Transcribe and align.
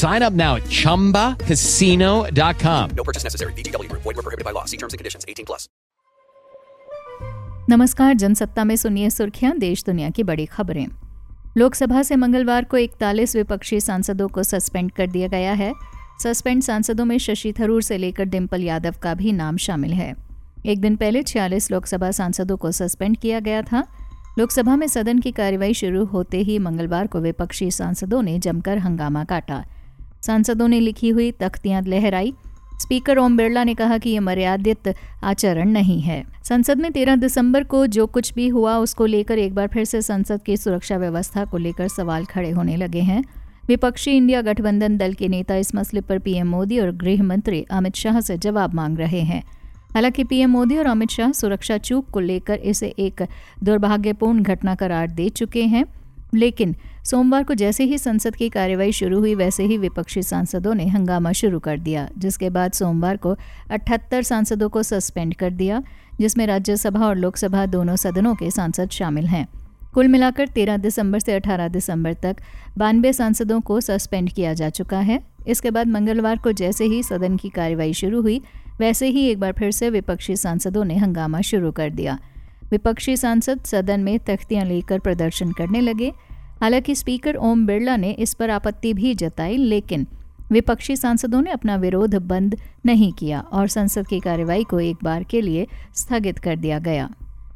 Sign 0.00 0.22
up 0.22 0.32
now 0.32 0.56
at 0.56 0.62
ChumbaCasino.com. 0.74 2.90
No 2.92 3.04
purchase 3.04 3.24
necessary. 3.24 3.52
VGW. 3.54 3.92
Void 3.92 4.04
were 4.04 4.14
prohibited 4.14 4.44
by 4.44 4.52
law. 4.52 4.64
See 4.64 4.76
terms 4.76 4.94
and 4.94 5.00
conditions. 5.00 5.24
18 5.28 5.46
plus. 5.46 5.68
नमस्कार 7.70 8.14
जनसत्ता 8.14 8.64
में 8.64 8.76
सुनिए 8.76 9.10
सुर्खियाँ 9.10 9.58
देश 9.58 9.84
दुनिया 9.84 10.10
की 10.10 10.22
बड़ी 10.22 10.46
खबरें 10.46 10.86
लोकसभा 11.58 12.02
से 12.02 12.16
मंगलवार 12.16 12.64
को 12.64 12.76
इकतालीस 12.76 13.36
विपक्षी 13.36 13.80
सांसदों 13.80 14.28
को 14.28 14.42
सस्पेंड 14.42 14.92
कर 14.92 15.06
दिया 15.06 15.28
गया 15.28 15.52
है 15.52 15.74
सस्पेंड 16.22 16.62
सांसदों 16.62 17.04
में 17.04 17.18
शशि 17.18 17.54
थरूर 17.60 17.82
से 17.82 17.98
लेकर 17.98 18.24
डिम्पल 18.34 18.64
यादव 18.64 18.94
का 19.02 19.14
भी 19.14 19.32
नाम 19.32 19.56
शामिल 19.56 19.92
है 19.92 20.14
एक 20.66 20.80
दिन 20.80 20.96
पहले 20.96 21.22
छियालीस 21.22 21.70
लोकसभा 21.70 22.10
सांसदों 22.10 22.56
को 22.56 22.72
सस्पेंड 22.72 23.16
किया 23.16 23.40
गया 23.40 23.62
था 23.62 23.86
लोकसभा 24.38 24.76
में 24.76 24.86
सदन 24.86 25.18
की 25.18 25.32
कार्यवाही 25.32 25.74
शुरू 25.74 26.04
होते 26.04 26.38
ही 26.48 26.58
मंगलवार 26.58 27.06
को 27.06 27.20
विपक्षी 27.20 27.70
सांसदों 27.70 28.22
ने 28.22 28.38
जमकर 28.38 28.78
हंगामा 28.78 29.24
काटा 29.24 29.64
सांसदों 30.26 30.68
ने 30.68 30.80
लिखी 30.80 31.08
हुई 31.08 31.30
तख्तियाँ 31.30 31.82
लहराई। 31.82 32.32
स्पीकर 32.80 33.18
ओम 33.18 33.36
बिरला 33.36 33.64
ने 33.64 33.74
कहा 33.74 33.98
कि 33.98 34.10
यह 34.10 34.20
मर्यादित 34.20 34.94
आचरण 35.24 35.68
नहीं 35.68 36.00
है। 36.00 36.24
संसद 36.44 36.78
में 36.78 36.92
13 36.92 37.16
दिसंबर 37.16 37.64
को 37.64 37.86
जो 37.86 38.06
कुछ 38.06 38.34
भी 38.34 38.48
हुआ, 38.48 38.76
उसको 38.76 39.06
लेकर 39.06 39.38
एक 39.38 39.54
बार 39.54 39.66
फिर 39.66 39.84
से 39.84 40.02
संसद 40.02 40.42
की 40.42 40.56
सुरक्षा 40.56 40.96
व्यवस्था 40.96 41.44
को 41.44 41.56
लेकर 41.56 41.88
सवाल 41.88 42.24
खड़े 42.24 42.50
होने 42.50 42.76
लगे 42.76 43.00
हैं। 43.00 43.24
विपक्षी 43.68 44.10
इंडिया 44.10 44.42
गठबंधन 44.42 44.96
दल 44.96 45.12
के 45.12 45.28
नेता 45.28 45.56
इस 45.56 45.74
मसले 45.74 46.00
पर 46.00 46.18
पीएम 46.18 46.48
मोदी 46.48 46.78
और 46.78 46.92
गृह 46.92 47.22
मंत्री 47.22 47.66
अमित 47.70 47.96
शाह 47.96 48.20
से 48.20 48.38
जवाब 48.38 48.74
मांग 48.74 48.98
रहे 48.98 49.20
हैं। 49.20 49.42
हालाँकि 49.94 50.24
पीएम 50.24 50.50
मोदी 50.50 50.76
और 50.76 50.86
अमित 50.86 51.10
शाह 51.10 51.32
सुरक्षा 51.32 51.78
चूक 51.78 52.10
को 52.10 52.20
लेकर 52.20 52.54
इसे 52.54 52.94
एक 52.98 53.26
दुर्भाग्यपूर्ण 53.64 54.42
घटना 54.42 54.74
करार 54.74 55.10
दे 55.10 55.28
चुके 55.28 55.62
हैं। 55.62 55.99
लेकिन 56.34 56.76
सोमवार 57.04 57.44
को 57.44 57.54
जैसे 57.54 57.84
ही 57.84 57.98
संसद 57.98 58.36
की 58.36 58.48
कार्यवाही 58.48 58.92
शुरू 58.92 59.18
हुई, 59.18 59.34
वैसे 59.34 59.64
ही 59.64 59.78
विपक्षी 59.78 60.22
सांसदों 60.22 60.74
ने 60.74 60.86
हंगामा 60.86 61.32
शुरू 61.32 61.58
कर 61.58 61.78
दिया, 61.78 62.08
जिसके 62.18 62.50
बाद 62.50 62.72
सोमवार 62.72 63.16
को 63.16 63.36
अठहत्तर 63.70 64.22
सांसदों 64.22 64.68
को 64.68 64.82
सस्पेंड 64.82 65.34
कर 65.34 65.50
दिया, 65.50 65.82
जिसमें 66.20 66.46
राज्यसभा 66.46 67.06
और 67.06 67.16
लोकसभा 67.16 67.66
दोनों 67.66 67.96
सदनों 67.96 68.34
के 68.34 68.50
सांसद 68.50 68.90
शामिल 68.90 69.26
हैं। 69.26 69.48
कुल 69.94 70.08
मिलाकर 70.08 70.48
13 70.48 70.76
दिसंबर 70.76 71.18
से 71.18 71.32
18 71.32 71.68
दिसंबर 71.68 72.14
तक 72.14 72.36
बानवे 72.78 73.12
सांसदों 73.12 73.60
को 73.60 73.80
सस्पेंड 73.80 74.32
किया 74.32 74.54
जा 74.54 74.70
चुका 74.70 74.98
है। 74.98 75.24
इसके 75.48 75.70
बाद 75.70 75.86
मंगलवार 75.86 76.38
को 76.38 76.52
जैसे 76.52 76.84
ही 76.84 77.02
सदन 77.02 77.36
की 77.36 77.48
कार्यवाही 77.48 77.94
शुरू 77.94 78.22
हुई, 78.22 78.42
वैसे 78.80 79.06
ही 79.06 79.26
एक 79.26 79.40
बार 79.40 79.52
फिर 79.52 79.70
से 79.70 79.90
विपक्षी 79.90 80.36
सांसदों 80.36 80.84
ने 80.84 80.96
हंगामा 80.96 81.40
शुरू 81.40 81.72
कर 81.72 81.90
दिया। 81.90 82.18
विपक्षी 82.70 83.16
सांसद 83.16 83.60
सदन 83.64 84.00
में 84.00 84.18
तख्तियाँ 84.18 84.64
लेकर 84.64 84.98
प्रदर्शन 84.98 85.52
करने 85.52 85.80
लगे 85.80 86.12
हालाँकि 86.60 86.94
स्पीकर 86.94 87.36
ओम 87.36 87.66
बिरला 87.66 87.96
ने 87.96 88.10
इस 88.10 88.34
पर 88.34 88.50
आपत्ति 88.50 88.92
भी 88.94 89.14
जताई, 89.14 89.56
लेकिन 89.56 90.06
विपक्षी 90.52 90.96
सांसदों 90.96 91.40
ने 91.42 91.50
अपना 91.50 91.76
विरोध 91.76 92.14
बंद 92.26 92.56
नहीं 92.86 93.12
किया 93.12 93.40
और 93.40 93.68
संसद 93.68 94.06
की 94.06 94.20
कार्यवाही 94.20 94.64
को 94.64 94.80
एक 94.80 94.96
बार 95.04 95.22
के 95.22 95.40
लिए 95.40 95.66
स्थगित 95.94 96.38
कर 96.38 96.56
दिया 96.56 96.78
गया। 96.78 97.08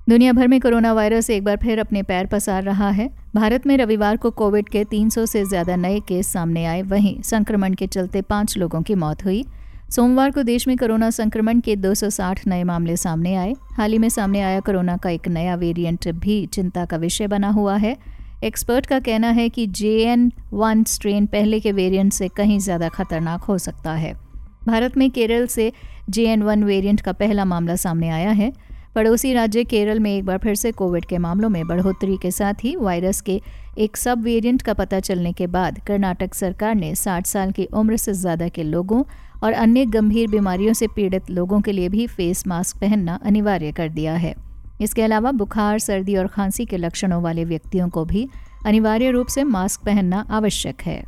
दुनिया 0.09 0.32
भर 0.32 0.48
में 0.48 0.60
कोरोना 0.60 0.92
वायरस 0.92 1.31
एक 1.31 1.44
बार 1.44 1.56
फिर 1.56 1.78
अपने 1.78 2.03
पैर 2.03 2.26
पसार 2.26 2.62
रहा 2.62 2.88
है। 2.91 3.09
भारत 3.37 3.66
में 3.66 3.76
रविवार 3.76 4.16
को 4.16 4.31
कोविड 4.31 4.69
के 4.69 4.84
300 4.84 5.26
से 5.26 5.44
ज़्यादा 5.44 5.76
नए 5.76 6.00
केस 6.00 6.32
सामने 6.32 6.65
आए। 6.65 6.82
वहीं 6.82 7.21
संक्रमण 7.22 7.75
के 7.75 7.86
चलते 7.86 8.22
पाँच 8.22 8.56
लोगों 8.56 8.82
की 8.82 8.94
मौत 8.94 9.25
हुई। 9.25 9.44
सोमवार 9.91 10.31
को 10.31 10.42
देश 10.42 10.66
में 10.69 10.76
कोरोना 10.76 11.10
संक्रमण 11.10 11.60
के 11.60 11.76
260 11.76 12.47
नए 12.47 12.65
मामले 12.65 12.97
सामने 12.97 13.34
आए। 13.34 13.54
हाल 13.72 13.92
ही 13.92 13.98
में 13.98 14.09
सामने 14.09 14.41
आया 14.41 14.60
कोरोना 14.60 14.97
का 14.97 15.10
एक 15.10 15.28
नया 15.28 15.54
वेरिएंट 15.54 16.09
भी 16.10 16.44
चिंता 16.47 16.84
का 16.84 16.97
विषय 16.97 17.26
बना 17.26 17.50
हुआ 17.50 17.76
है। 17.76 17.97
एक्सपर्ट 18.43 18.87
का 18.87 18.99
कहना 19.00 19.28
है 19.31 19.49
कि 19.49 19.67
जे 19.67 19.97
एन 20.03 20.31
वन 20.53 20.84
स्ट्रेन 20.84 21.27
पहले 21.27 21.61
के 21.61 21.72
वेरिएंट 21.72 22.12
से 22.12 22.28
कहीं 22.28 22.59
ज़्यादा 22.59 22.89
खतरनाक 22.89 23.43
हो 23.43 23.59
सकता 23.59 23.93
है। 23.93 24.12
भारत 24.67 24.97
में 24.97 25.11
केरल 25.11 25.47
से 25.47 25.72
जे 26.11 26.25
एन 26.25 26.43
वन 26.43 26.65
वेरियंट 26.65 27.00
का 27.00 27.12
पहला 27.12 27.45
मामला 27.45 27.77
सामने 27.77 28.09
आया 28.09 28.31
है। 28.31 28.53
पड़ोसी 28.95 29.33
राज्य 29.33 29.65
केरल 29.65 30.00
में 30.00 30.11
एक 30.17 30.25
बार 30.25 30.39
फिर 30.39 30.55
से 30.55 30.72
कोविड 30.72 31.05
के 31.05 31.19
मामलों 31.19 31.49
में 31.49 31.67
बढ़ोतरी 31.67 32.17
के 32.17 32.31
साथ 32.31 32.65
ही 32.65 32.75
वायरस 32.77 33.21
के 33.21 33.41
एक 33.78 33.97
सब 33.97 34.22
वेरिएंट 34.22 34.62
का 34.62 34.75
पता 34.75 35.01
चलने 35.01 35.33
के 35.33 35.47
बाद 35.47 35.81
कर्नाटक 35.87 36.34
सरकार 36.34 36.75
ने 36.75 36.95
60 36.95 37.27
साल 37.27 37.53
की 37.53 37.65
उम्र 37.75 37.97
से 37.97 38.12
ज़्यादा 38.12 38.49
के 38.49 38.62
लोगों 38.62 39.03
और 39.43 39.53
अन्य 39.53 39.84
गंभीर 39.87 40.28
बीमारियों 40.31 40.72
से 40.72 40.87
पीड़ित 40.87 41.31
लोगों 41.31 41.61
के 41.61 41.72
लिए 41.72 41.89
भी 41.89 42.06
फेस 42.06 42.47
मास्क 42.47 42.77
पहनना 42.77 43.19
अनिवार्य 43.25 43.72
कर 43.72 43.89
दिया 43.89 44.15
है। 44.15 44.34
इसके 44.80 45.02
अलावा 45.02 45.32
बुखार, 45.32 45.78
सर्दी 45.78 46.16
और 46.16 46.26
खांसी 46.26 46.64
के 46.66 46.76
लक्षणों 46.76 47.22
वाले 47.22 47.44
व्यक्तियों 47.44 47.88
को 47.88 48.04
भी 48.04 48.28
अनिवार्य 48.66 49.10
रूप 49.10 49.26
से 49.26 49.44
मास्क 49.44 49.84
पहनना 49.84 50.26
आवश्यक 50.30 50.82
है। 50.82 51.02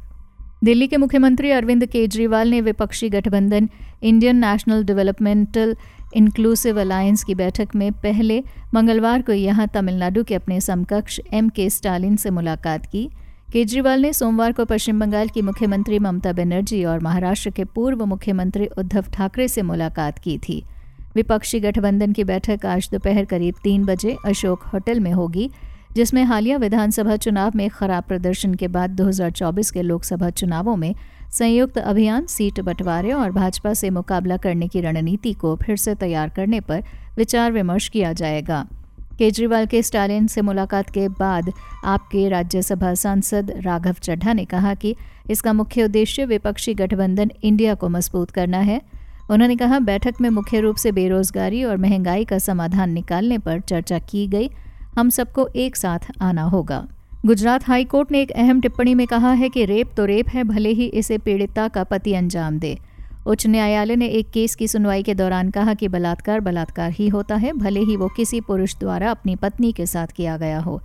दिल्ली 0.65 0.87
के 0.87 0.97
मुख्यमंत्री 0.97 1.51
अरविंद 1.51 1.87
केजरीवाल 1.87 2.49
ने 2.49 2.61
विपक्षी 2.61 3.09
गठबंधन, 3.09 3.69
Indian 4.03 4.37
National 4.37 4.85
Developmental 4.85 5.77
Inclusive 6.15 6.81
Alliance 6.81 7.25
की 7.25 7.35
बैठक 7.35 7.75
में 7.77 7.93
पहले 7.93 8.43
मंगलवार 8.75 9.23
को 9.23 9.33
यहाँ 9.33 9.69
तमिलनाडु 9.69 10.25
के 10.25 10.35
अपने 10.35 10.61
समकक्ष 10.61 11.21
एम 11.33 11.49
के 11.49 11.71
स्टालिन 11.71 12.17
से 12.17 12.31
मुलाकात 12.31 12.87
की। 12.87 13.09
केजरीवाल 13.53 14.01
ने 14.01 14.13
सोमवार 14.13 14.53
को 14.53 14.65
पश्चिम 14.65 15.01
बंगाल 15.01 15.29
की 15.29 15.43
मुख्यमंत्री 15.43 15.99
ममता 15.99 16.33
बनर्जी 16.33 16.85
और 16.85 17.01
महाराष्ट्र 17.01 17.51
के 17.51 17.65
पूर्व 17.65 18.05
मुख्यमंत्री 18.07 18.67
उद्धव 18.67 19.05
ठाकरे 19.13 19.49
से 19.49 19.63
मुलाकात 19.63 20.19
की 20.19 20.39
थी। 20.39 20.65
विपक्षी 21.17 21.59
गठबंधन 21.61 22.13
की 22.13 22.25
बैठक 22.25 22.65
आज 22.67 22.89
दोपहर 22.93 23.25
करीब 23.25 23.55
तीन 23.63 23.85
बजे 23.85 24.17
अशोक 24.27 24.63
होटल 24.63 24.99
में 25.01 25.11
होगी, 25.13 25.49
जिसमें 25.95 26.23
हालिया 26.25 26.57
विधानसभा 26.57 27.17
चुनाव 27.17 27.53
में 27.57 27.69
खराब 27.69 28.03
प्रदर्शन 28.03 28.55
के 28.55 28.69
बाद 28.69 28.97
2024 28.97 29.71
के 29.71 29.83
लोकसभा 29.83 30.29
चुनावों 30.31 30.75
में 30.77 30.95
संयुक्त 31.33 31.79
अभियान, 31.79 32.27
सीट 32.27 32.61
बंटवारे 32.61 33.13
और 33.13 33.31
भाजपा 33.31 33.73
से 33.75 33.91
मुकाबला 33.91 34.37
करने 34.37 34.69
की 34.69 34.81
रणनीति 34.81 35.33
को 35.33 35.55
फिर 35.57 35.77
से 35.77 35.95
तैयार 35.95 36.29
करने 36.29 36.61
पर 36.61 36.83
विचार 37.17 37.53
विमर्श 37.53 37.89
किया 37.89 38.13
जाएगा। 38.13 38.67
केजरीवाल 39.19 39.67
के 39.67 39.83
स्टालिन 39.83 40.27
से 40.27 40.43
मुलाकात 40.43 40.91
के 40.91 41.09
बाद 41.09 41.51
आपके 41.85 42.29
राज्यसभा 42.29 42.93
सांसद 42.95 43.53
राघव 43.57 43.95
चड्ढा 44.03 44.33
ने 44.33 44.45
कहा 44.45 44.75
कि 44.75 44.95
इसका 45.31 45.53
मुख्य 45.53 45.85
उद्देश्य 45.85 46.25
विपक्षी 46.27 46.75
गठबंधन 46.75 47.31
इंडिया 47.43 47.75
को 47.75 47.89
मज़बूत 47.89 48.31
करना 48.31 48.59
है 48.61 48.81
उन्होंने 49.31 49.57
कहा, 49.57 49.79
बैठक 49.79 50.15
में 50.21 50.31
मुख्य 50.31 50.61
रूप 50.61 50.77
से 50.77 50.93
बेरोजगारी 50.93 51.65
और 51.65 51.77
महँगाई 51.77 52.25
का 52.25 52.39
समाधान 52.39 52.91
निकालने 52.91 53.39
पर 53.39 53.61
चर्चा 53.61 53.99
की 53.99 54.27
गई। 54.27 54.51
हम 54.99 55.09
सबको 55.11 55.47
एक 55.57 55.77
साथ 55.77 56.11
आना 56.23 56.43
होगा। 56.43 56.87
गुजरात 57.27 57.67
हाईकोर्ट 57.69 58.13
ने 58.13 58.21
एक 58.21 58.31
अहम 58.31 58.61
टिप्पणी 58.61 58.95
में 58.95 59.07
कहा 59.07 59.33
है 59.33 59.49
कि 59.49 59.65
रेप 59.65 59.95
तो 59.97 60.05
रेप 60.05 60.29
है, 60.29 60.45
भले 60.45 60.69
ही 60.69 60.87
इसे 60.87 61.19
पीड़िता 61.19 61.69
का 61.69 61.85
पति 61.85 62.15
अंजाम 62.15 62.59
दे। 62.59 62.79
उच्च 63.27 63.47
न्यायालय 63.47 63.97
ने 63.97 64.07
एक 64.07 64.31
केस 64.31 64.55
की 64.55 64.69
सुनवाई 64.69 65.03
के 65.03 65.15
दौरान 65.15 65.51
कहा 65.51 65.75
कि 65.75 65.89
बलात्कार 65.89 66.41
बलात्कार 66.41 66.91
ही 66.91 67.09
होता 67.09 67.35
है, 67.35 67.53
भले 67.53 67.81
ही 67.81 67.97
वो 67.97 68.09
किसी 68.09 68.41
पुरुष 68.41 68.77
द्वारा 68.77 69.11
अपनी 69.11 69.37
पत्नी 69.37 69.73
के 69.73 69.87
साथ 69.87 70.07
किया 70.07 70.37
गया 70.37 70.59
हो। 70.61 70.81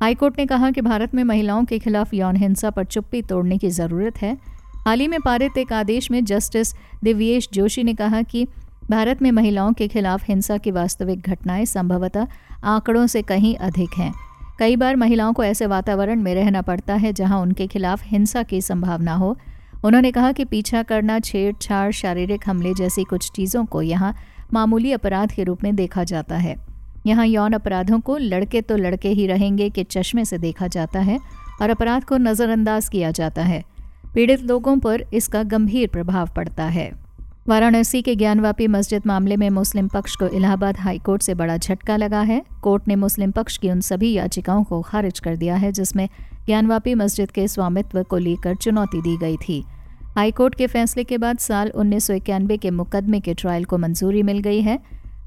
हाईकोर्ट 0.00 0.38
ने 0.38 0.46
कहा 0.46 0.70
कि 0.70 0.80
भारत 0.80 1.14
में 1.14 1.24
महिलाओं 1.24 1.64
के 1.64 1.78
खिलाफ 1.78 2.14
यौन 2.14 2.36
हिंसा 2.36 2.70
पर 2.70 2.84
चुप्पी 2.84 3.22
तोड़ने 3.22 3.58
की 3.58 3.70
ज़रूरत 3.70 4.22
है। 4.22 4.36
हाल 4.86 5.00
ही 5.00 5.06
में 5.08 5.20
पारित 5.20 5.58
एक 5.58 5.72
आदेश 5.72 6.10
में 6.10 6.24
जस्टिस 6.24 6.74
दिव्येश 7.04 7.48
जोशी 7.52 7.82
ने 7.84 7.94
कहा 7.94 8.22
कि 8.22 8.46
भारत 8.90 9.22
में 9.22 9.30
महिलाओं 9.32 9.72
के 9.72 9.86
खिलाफ 9.88 10.24
हिंसा 10.28 10.56
की 10.58 10.70
वास्तविक 10.70 11.20
घटनाएँ 11.20 11.64
संभवतः 11.64 12.26
आंकड़ों 12.64 13.06
से 13.06 13.22
कहीं 13.22 13.54
अधिक 13.56 13.90
हैं। 13.98 14.12
कई 14.58 14.76
बार 14.76 14.96
महिलाओं 14.96 15.32
को 15.32 15.44
ऐसे 15.44 15.66
वातावरण 15.66 16.22
में 16.22 16.34
रहना 16.34 16.62
पड़ता 16.62 16.94
है 16.94 17.12
जहाँ 17.12 17.40
उनके 17.40 17.66
खिलाफ 17.66 18.02
हिंसा 18.04 18.42
की 18.42 18.60
संभावना 18.60 19.14
हो। 19.14 19.36
उन्होंने 19.84 20.10
कहा 20.12 20.32
कि 20.32 20.44
पीछा 20.44 20.82
करना, 20.82 21.20
छेड़छाड़, 21.20 21.90
शारीरिक 21.90 22.40
हमले 22.46 22.74
जैसी 22.74 23.04
कुछ 23.04 23.30
चीज़ों 23.30 23.64
को 23.64 23.82
यहाँ 23.82 24.14
मामूली 24.52 24.92
अपराध 24.92 25.32
के 25.32 25.44
रूप 25.44 25.64
में 25.64 25.74
देखा 25.76 26.04
जाता 26.04 26.36
है। 26.36 26.56
यहाँ 27.06 27.26
यौन 27.26 27.52
अपराधों 27.52 28.00
को 28.00 28.16
लड़के 28.16 28.60
तो 28.60 28.76
लड़के 28.76 29.08
ही 29.08 29.26
रहेंगे 29.26 29.70
के 29.70 29.84
चश्मे 29.84 30.24
से 30.24 30.38
देखा 30.38 30.66
जाता 30.66 31.00
है 31.00 31.18
और 31.62 31.70
अपराध 31.70 32.04
को 32.04 32.16
नज़रअंदाज 32.16 32.88
किया 32.88 33.10
जाता 33.10 33.42
है। 33.42 33.71
पीड़ित 34.14 34.42
लोगों 34.42 34.76
पर 34.78 35.04
इसका 35.14 35.42
गंभीर 35.42 35.88
प्रभाव 35.88 36.30
पड़ता 36.36 36.64
है। 36.64 36.90
वाराणसी 37.48 38.00
के 38.02 38.14
ज्ञानवापी 38.16 38.66
मस्जिद 38.66 39.02
मामले 39.06 39.36
में 39.36 39.48
मुस्लिम 39.50 39.88
पक्ष 39.88 40.16
को 40.16 40.26
इलाहाबाद 40.26 40.78
हाईकोर्ट 40.78 41.22
से 41.22 41.34
बड़ा 41.34 41.56
झटका 41.56 41.96
लगा 41.96 42.20
है। 42.20 42.42
कोर्ट 42.62 42.88
ने 42.88 42.96
मुस्लिम 42.96 43.30
पक्ष 43.30 43.56
की 43.58 43.70
उन 43.70 43.80
सभी 43.80 44.12
याचिकाओं 44.12 44.64
को 44.64 44.80
खारिज 44.82 45.20
कर 45.20 45.36
दिया 45.36 45.56
है, 45.56 45.72
जिसमें 45.72 46.08
ज्ञानवापी 46.46 46.94
मस्जिद 46.94 47.30
के 47.30 47.48
स्वामित्व 47.48 48.02
को 48.02 48.16
लेकर 48.16 48.54
चुनौती 48.54 49.02
दी 49.02 49.16
गई 49.16 49.36
थी। 49.36 49.62
हाईकोर्ट 50.16 50.54
के 50.54 50.66
फैसले 50.66 51.04
के 51.04 51.18
बाद 51.18 51.38
साल 51.38 51.68
उन्नीस 51.68 52.06
सौ 52.06 52.14
इक्यानबे 52.14 52.56
के 52.56 52.70
मुकदमे 52.70 53.20
के 53.20 53.34
ट्रायल 53.34 53.64
को 53.64 53.78
मंजूरी 53.78 54.22
मिल 54.22 54.38
गई 54.38 54.60
है। 54.60 54.78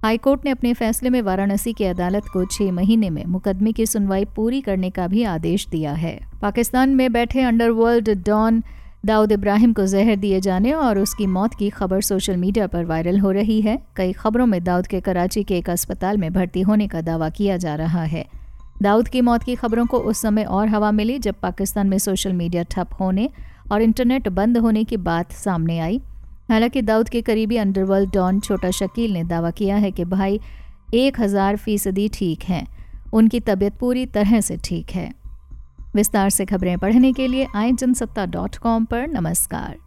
हाईकोर्ट 0.05 0.43
ने 0.45 0.51
अपने 0.51 0.73
फैसले 0.73 1.09
में 1.09 1.21
वाराणसी 1.21 1.71
की 1.73 1.83
अदालत 1.83 2.23
को 2.33 2.43
छह 2.45 2.71
महीने 2.71 3.09
में 3.09 3.23
मुकदमे 3.25 3.71
की 3.71 3.85
सुनवाई 3.85 4.25
पूरी 4.25 4.61
करने 4.61 4.89
का 4.89 5.07
भी 5.07 5.23
आदेश 5.23 5.67
दिया 5.67 5.93
है। 5.93 6.19
पाकिस्तान 6.41 6.89
में 6.89 7.11
बैठे 7.13 7.41
अंडरवर्ल्ड 7.41 8.09
डॉन 8.25 8.61
दाऊद 9.05 9.31
इब्राहिम 9.31 9.73
को 9.73 9.85
जहर 9.85 10.15
दिए 10.15 10.41
जाने 10.41 10.73
और 10.73 10.99
उसकी 10.99 11.25
मौत 11.27 11.53
की 11.53 11.69
खबर 11.69 12.01
सोशल 12.01 12.37
मीडिया 12.37 12.67
पर 12.67 12.85
वायरल 12.85 13.19
हो 13.19 13.31
रही 13.31 13.59
है। 13.61 13.77
कई 13.95 14.13
खबरों 14.13 14.45
में 14.45 14.63
दाऊद 14.63 14.87
के 14.87 15.01
कराची 15.01 15.43
के 15.43 15.57
एक 15.57 15.69
अस्पताल 15.69 16.17
में 16.17 16.33
भर्ती 16.33 16.61
होने 16.61 16.87
का 16.87 17.01
दावा 17.01 17.29
किया 17.29 17.57
जा 17.57 17.75
रहा 17.75 18.03
है। 18.03 18.25
दाऊद 18.81 19.07
की 19.07 19.21
मौत 19.21 19.43
की 19.43 19.55
खबरों 19.55 19.85
को 19.85 19.99
उस 19.99 20.21
समय 20.21 20.43
और 20.43 20.67
हवा 20.67 20.91
मिली 20.91 21.19
जब 21.19 21.35
पाकिस्तान 21.41 21.87
में 21.87 21.97
सोशल 21.97 22.33
मीडिया 22.33 22.63
ठप 22.63 22.89
होने 22.99 23.29
और 23.71 23.81
इंटरनेट 23.81 24.27
बंद 24.27 24.57
होने 24.57 24.83
की 24.83 24.97
बात 24.97 25.31
सामने 25.31 25.79
आई। 25.79 26.01
हालाँकि 26.49 26.81
दाऊद 26.81 27.09
के 27.09 27.21
करीबी 27.21 27.57
अंडरवर्ल्ड 27.57 28.13
डॉन 28.13 28.39
छोटा 28.39 28.71
शकील 28.71 29.13
ने 29.13 29.23
दावा 29.23 29.51
किया 29.51 29.77
है 29.77 29.91
कि 29.91 30.05
भाई 30.05 30.39
एक 30.93 31.19
हज़ार 31.19 31.57
फ़ीसदी 31.57 32.07
ठीक 32.13 32.43
हैं। 32.43 32.65
उनकी 33.13 33.39
तबीयत 33.39 33.77
पूरी 33.79 34.05
तरह 34.05 34.41
से 34.41 34.57
ठीक 34.63 34.91
है। 34.91 35.11
विस्तार 35.95 36.29
से 36.29 36.45
खबरें 36.45 36.77
पढ़ने 36.77 37.11
के 37.13 37.27
लिए 37.27 37.47
आई 37.55 37.71
जनसत्ता 37.71 38.25
डॉट 38.25 38.57
कॉम 38.57 38.85
पर। 38.85 39.07
नमस्कार। 39.07 39.77